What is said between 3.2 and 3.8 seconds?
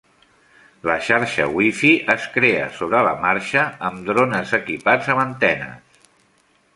marxa